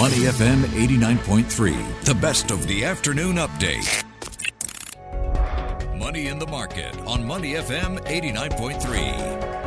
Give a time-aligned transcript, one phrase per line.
[0.00, 4.02] Money FM 89.3, the best of the afternoon update.
[5.94, 9.60] Money in the market on Money FM 89.3.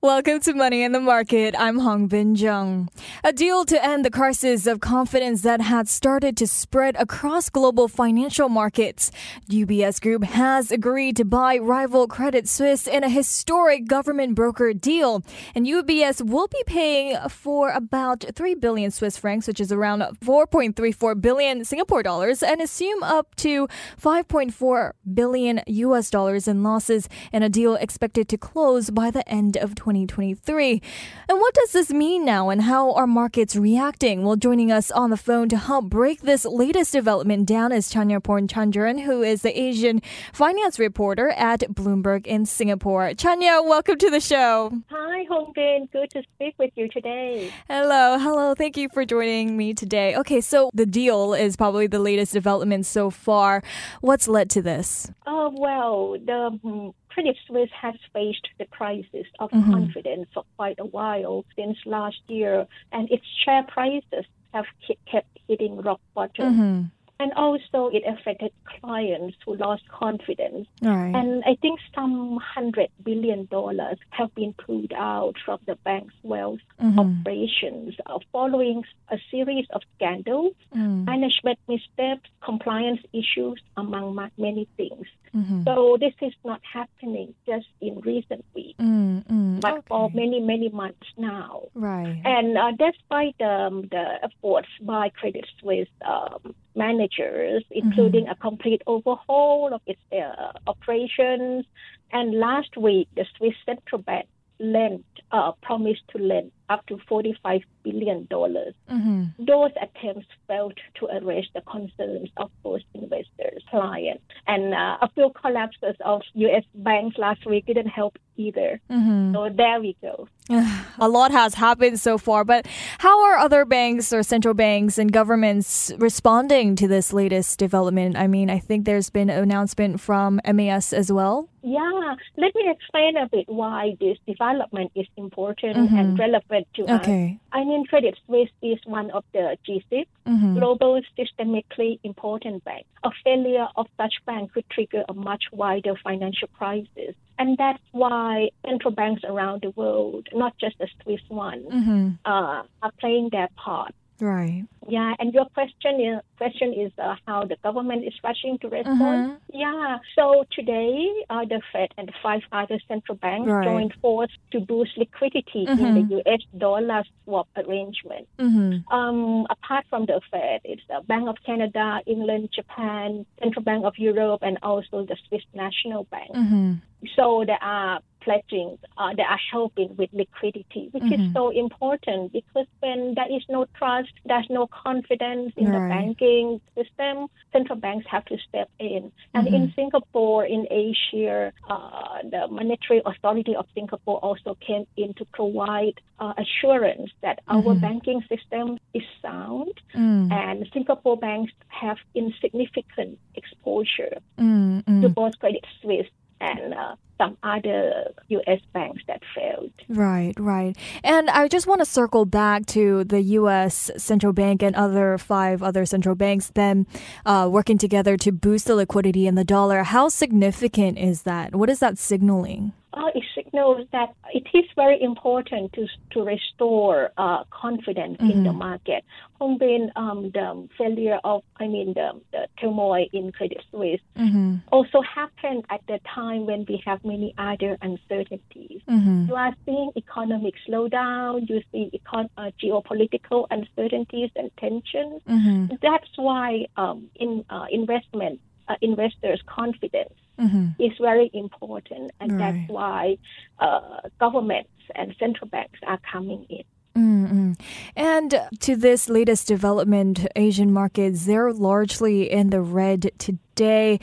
[0.00, 1.54] Welcome to Money in the Market.
[1.58, 2.88] I'm Hongbin Jeong.
[3.24, 7.86] A deal to end the crisis of confidence that had started to spread across global
[7.86, 9.12] financial markets.
[9.48, 15.22] UBS Group has agreed to buy rival Credit Suisse in a historic government broker deal.
[15.54, 21.20] And UBS will be paying for about 3 billion Swiss francs, which is around 4.34
[21.20, 23.68] billion Singapore dollars, and assume up to
[24.02, 29.56] 5.4 billion US dollars in losses in a deal expected to close by the end
[29.56, 30.82] of 2023.
[31.28, 34.24] And what does this mean now and how are markets reacting?
[34.24, 38.48] Well, joining us on the phone to help break this latest development down is Chanyaporn
[38.48, 40.00] Chanjaroen, who is the Asian
[40.32, 43.10] finance reporter at Bloomberg in Singapore.
[43.10, 44.72] Chanya, welcome to the show.
[44.88, 45.92] Hi, Hongbin.
[45.92, 47.52] Good to speak with you today.
[47.68, 48.54] Hello, hello.
[48.54, 50.16] Thank you for joining me today.
[50.16, 53.62] Okay, so the deal is probably the latest development so far.
[54.00, 55.10] What's led to this?
[55.26, 59.72] Oh, well, the mm, Credit Suisse has faced the crisis of mm-hmm.
[59.72, 64.66] confidence for quite a while since last year, and its share prices have
[65.10, 66.54] kept hitting rock bottom.
[66.54, 66.82] Mm-hmm
[67.22, 70.66] and also it affected clients who lost confidence.
[70.82, 71.14] Right.
[71.14, 76.58] And I think some hundred billion dollars have been pulled out from the bank's wealth
[76.80, 76.98] mm-hmm.
[76.98, 81.04] operations uh, following a series of scandals, mm.
[81.04, 85.06] management missteps, compliance issues, among many things.
[85.34, 85.62] Mm-hmm.
[85.64, 89.86] So this is not happening just in recent weeks, mm, but okay.
[89.88, 91.68] for many many months now.
[91.74, 92.20] Right.
[92.24, 98.32] And uh, despite um, the efforts by Credit Suisse um, managers, including mm-hmm.
[98.32, 101.64] a complete overhaul of its uh, operations,
[102.12, 104.26] and last week the Swiss central bank
[104.62, 108.26] lent uh, promised to lend up to $45 billion.
[108.26, 109.24] Mm-hmm.
[109.38, 114.22] Those attempts failed to address the concerns of those investors, clients.
[114.52, 116.64] And uh, a few collapses of U.S.
[116.74, 118.80] banks last week didn't help either.
[118.90, 119.34] Mm-hmm.
[119.34, 120.28] So there we go.
[120.98, 122.66] a lot has happened so far, but
[122.98, 128.16] how are other banks or central banks and governments responding to this latest development?
[128.16, 131.48] I mean, I think there's been an announcement from MAS as well.
[131.64, 135.96] Yeah, let me explain a bit why this development is important mm-hmm.
[135.96, 137.38] and relevant to okay.
[137.40, 137.60] us.
[137.60, 140.58] I mean, Credit Suisse is one of the G6 mm-hmm.
[140.58, 142.88] global systemically important banks.
[143.04, 147.14] A failure of such bank could trigger a much wider financial crisis.
[147.38, 152.08] And that's why central banks around the world, not just the Swiss one, mm-hmm.
[152.24, 153.94] uh, are playing their part.
[154.20, 154.64] Right.
[154.88, 158.98] Yeah, and your question is question is uh, how the government is rushing to respond.
[159.00, 159.58] Mm-hmm.
[159.58, 159.98] Yeah.
[160.16, 163.64] So today, uh, the Fed and five other central banks right.
[163.64, 165.84] joined force to boost liquidity mm-hmm.
[165.84, 166.02] in the.
[166.12, 166.40] U.S.
[166.56, 168.28] dollar swap arrangement.
[168.38, 168.92] Mm-hmm.
[168.92, 173.94] Um, apart from the Fed, it's the Bank of Canada, England, Japan, Central Bank of
[173.96, 176.32] Europe, and also the Swiss National Bank.
[176.34, 176.72] Mm-hmm.
[177.16, 181.22] So there are pledging uh, that are helping with liquidity, which mm-hmm.
[181.22, 185.72] is so important because when there is no trust, there's no confidence in right.
[185.72, 189.12] the banking system, central banks have to step in.
[189.34, 189.54] And mm-hmm.
[189.54, 196.00] in Singapore, in Asia, uh, the Monetary Authority of Singapore also came in to provide
[196.18, 197.68] uh, assurance that mm-hmm.
[197.68, 200.30] our banking system is sound mm.
[200.30, 205.02] and Singapore banks have insignificant exposure mm-hmm.
[205.02, 206.06] to both Credit Suisse
[206.42, 208.60] and uh, some other U.S.
[208.72, 209.70] banks that failed.
[209.88, 210.76] Right, right.
[211.04, 213.90] And I just want to circle back to the U.S.
[213.96, 216.86] central bank and other five other central banks then
[217.24, 219.84] uh, working together to boost the liquidity in the dollar.
[219.84, 221.54] How significant is that?
[221.54, 222.72] What is that signaling?
[222.94, 228.30] Uh, it signals that it is very important to to restore uh, confidence mm-hmm.
[228.30, 228.58] in the mm-hmm.
[228.58, 229.04] market.
[229.40, 234.56] Hongbin, um, the failure of, I mean, the, the turmoil in Credit Suisse mm-hmm.
[234.70, 238.80] also happened at the time when we have many other uncertainties.
[238.88, 239.26] Mm-hmm.
[239.28, 245.22] You are seeing economic slowdown, you see econ- uh, geopolitical uncertainties and tensions.
[245.28, 245.74] Mm-hmm.
[245.82, 250.82] That's why um, in uh, investment uh, investors' confidence mm-hmm.
[250.82, 252.52] is very important, and right.
[252.52, 253.18] that's why
[253.58, 256.64] uh, governments and central banks are coming in.
[256.96, 257.52] Mm-hmm.
[257.96, 263.98] And to this latest development, Asian markets, they're largely in the red today.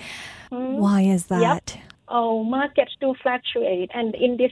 [0.52, 0.78] Mm-hmm.
[0.80, 1.42] Why is that?
[1.76, 4.52] Yep oh, markets do fluctuate, and in this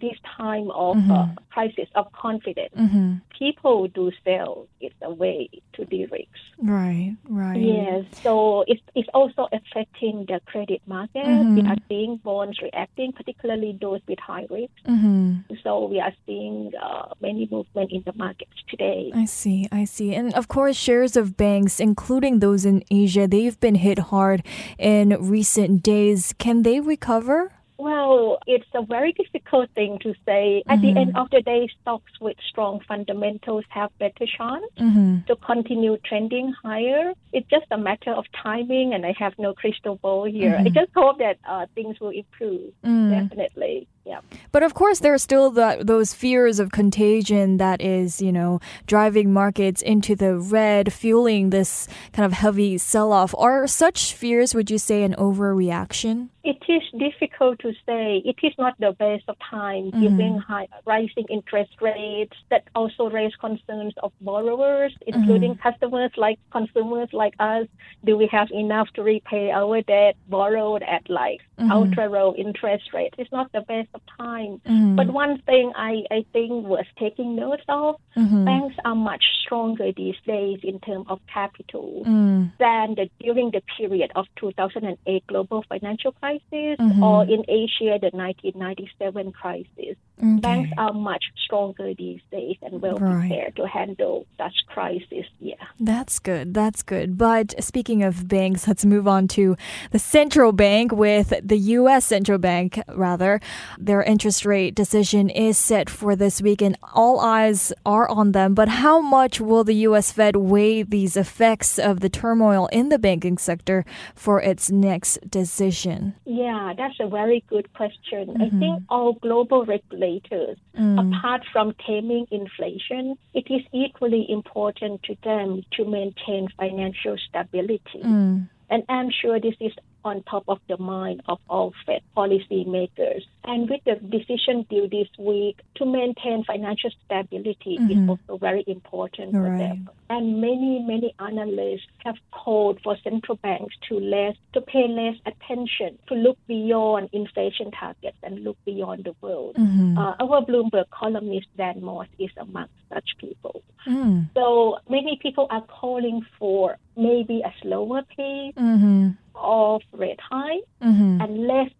[0.00, 1.12] this time of uh, mm-hmm.
[1.12, 3.14] uh, crisis of confidence, mm-hmm.
[3.38, 6.28] people do sell, it's a way to de-risk.
[6.58, 7.16] Right.
[7.66, 11.24] Yes, so it's, it's also affecting the credit market.
[11.24, 11.54] Mm-hmm.
[11.56, 14.72] We are seeing bonds reacting, particularly those with high risk.
[14.86, 15.54] Mm-hmm.
[15.62, 19.10] So we are seeing uh, many movement in the markets today.
[19.14, 20.14] I see, I see.
[20.14, 24.42] And of course, shares of banks, including those in Asia, they've been hit hard
[24.78, 26.34] in recent days.
[26.38, 27.52] Can they recover?
[27.84, 30.62] Well, it's a very difficult thing to say.
[30.62, 30.70] Mm-hmm.
[30.70, 31.18] At the end mm-hmm.
[31.18, 35.26] of the day, stocks with strong fundamentals have better chance mm-hmm.
[35.26, 37.12] to continue trending higher.
[37.34, 40.52] It's just a matter of timing, and I have no crystal ball here.
[40.52, 40.66] Mm-hmm.
[40.66, 42.72] I just hope that uh, things will improve.
[42.82, 43.10] Mm.
[43.10, 43.86] Definitely.
[44.04, 44.20] Yeah.
[44.52, 48.60] But of course, there are still the, those fears of contagion that is, you know,
[48.86, 53.34] driving markets into the red, fueling this kind of heavy sell off.
[53.38, 56.28] Are such fears, would you say, an overreaction?
[56.44, 58.20] It is difficult to say.
[58.22, 60.00] It is not the best of time mm-hmm.
[60.02, 65.62] given high, rising interest rates that also raise concerns of borrowers, including mm-hmm.
[65.62, 67.66] customers like consumers like us.
[68.04, 71.72] Do we have enough to repay our debt borrowed at like mm-hmm.
[71.72, 73.14] ultra low interest rates?
[73.16, 74.60] It's not the best of time.
[74.66, 74.96] Mm-hmm.
[74.96, 78.44] But one thing I, I think was taking note of, mm-hmm.
[78.44, 82.52] banks are much stronger these days in terms of capital mm.
[82.58, 87.02] than the, during the period of 2008 global financial crisis mm-hmm.
[87.02, 89.96] or in Asia the 1997 crisis.
[90.18, 90.40] Okay.
[90.40, 93.28] Banks are much stronger these days and well right.
[93.28, 95.26] prepared to handle such crisis.
[95.40, 95.54] Yeah.
[95.80, 96.54] That's good.
[96.54, 97.18] That's good.
[97.18, 99.56] But speaking of banks, let's move on to
[99.90, 103.40] the central bank with the US central bank rather.
[103.84, 108.54] Their interest rate decision is set for this week and all eyes are on them.
[108.54, 112.98] But how much will the US Fed weigh these effects of the turmoil in the
[112.98, 113.84] banking sector
[114.14, 116.14] for its next decision?
[116.24, 118.28] Yeah, that's a very good question.
[118.28, 118.42] Mm-hmm.
[118.42, 120.56] I think all global regulators.
[120.78, 121.18] Mm.
[121.18, 128.00] Apart from taming inflation, it is equally important to them to maintain financial stability.
[128.02, 128.48] Mm.
[128.70, 129.72] And I'm sure this is
[130.04, 133.22] on top of the mind of all Fed policymakers.
[133.44, 137.90] And with the decision due this week to maintain financial stability mm-hmm.
[137.90, 139.58] is also very important for right.
[139.58, 139.90] them.
[140.08, 145.98] And many, many analysts have called for central banks to less to pay less attention,
[146.08, 149.56] to look beyond inflation targets and look beyond the world.
[149.56, 149.98] Mm-hmm.
[149.98, 153.62] Uh, our Bloomberg columnist Dan Moss is among such people.
[153.86, 154.30] Mm.
[154.34, 158.54] So many people are calling for maybe a slower pace.
[158.56, 161.20] Mm-hmm of rate high mm-hmm.
[161.20, 161.70] and less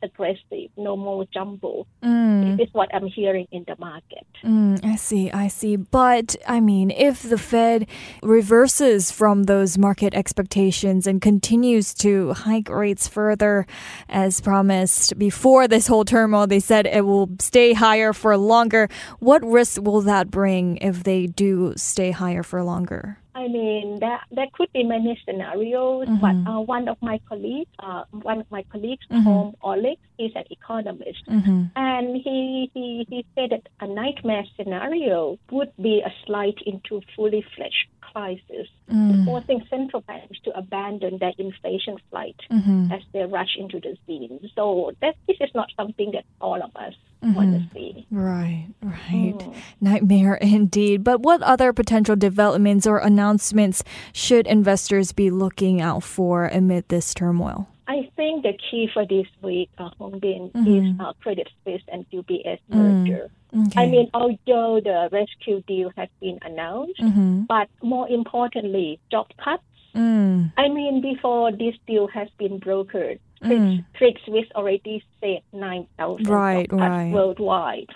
[0.96, 1.86] more jumbo.
[2.02, 2.56] Mm.
[2.56, 4.26] This is what I'm hearing in the market.
[4.42, 5.76] Mm, I see, I see.
[5.76, 7.86] But I mean, if the Fed
[8.22, 13.66] reverses from those market expectations and continues to hike rates further
[14.08, 18.88] as promised before this whole turmoil, they said it will stay higher for longer.
[19.18, 23.18] What risk will that bring if they do stay higher for longer?
[23.34, 26.20] I mean, there, there could be many scenarios, mm-hmm.
[26.20, 29.24] but uh, one of my colleagues, uh, one of my colleagues, mm-hmm.
[29.24, 31.64] Tom Orlik, is an economist, mm-hmm.
[31.74, 37.44] and he, he, he said that a nightmare scenario would be a slide into fully
[37.56, 39.24] fledged crisis, mm.
[39.24, 42.92] forcing central banks to abandon their inflation flight mm-hmm.
[42.92, 44.38] as they rush into the scene.
[44.54, 46.94] So that, this is not something that all of us
[47.24, 47.34] mm-hmm.
[47.34, 48.06] want to see.
[48.10, 49.38] Right, right.
[49.38, 49.56] Mm.
[49.80, 51.04] Nightmare indeed.
[51.04, 53.82] But what other potential developments or announcements
[54.12, 57.68] should investors be looking out for amid this turmoil?
[57.86, 60.66] I think the key for this week, uh, Hong Bin, mm-hmm.
[60.66, 62.76] is uh, Credit Suisse and UBS mm.
[62.76, 63.30] merger.
[63.54, 63.82] Okay.
[63.82, 67.42] I mean, although the rescue deal has been announced, mm-hmm.
[67.42, 69.62] but more importantly, job cuts.
[69.94, 70.52] Mm.
[70.56, 73.84] I mean, before this deal has been brokered, mm.
[73.94, 77.12] Credit Suisse already said 9,000 right, right.
[77.12, 77.88] worldwide.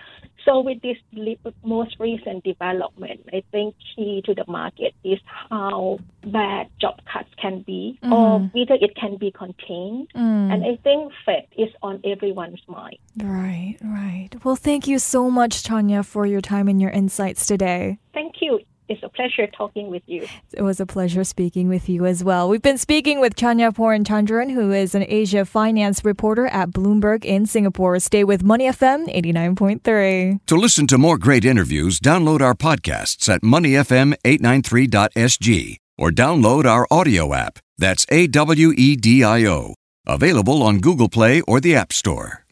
[0.45, 0.97] So with this
[1.63, 5.19] most recent development, I think key to the market is
[5.51, 8.13] how bad job cuts can be, mm-hmm.
[8.13, 10.09] or whether it can be contained.
[10.15, 10.53] Mm.
[10.53, 12.97] And I think Fed is on everyone's mind.
[13.23, 14.31] Right, right.
[14.43, 17.99] Well, thank you so much, Chanya, for your time and your insights today.
[18.15, 18.61] Thank you.
[18.89, 20.27] It's a pleasure talking with you.
[20.53, 22.49] It was a pleasure speaking with you as well.
[22.49, 27.45] We've been speaking with Chanya Chanjaroen, who is an Asia finance reporter at Bloomberg in
[27.47, 27.99] Singapore.
[27.99, 30.41] Stay with Money FM 89.3.
[30.47, 37.35] To listen to more great interviews, download our podcasts at moneyfm893.sg or download our audio
[37.35, 37.59] app.
[37.77, 39.75] That's A W E D I O.
[40.07, 42.47] Available on Google Play or the App Store.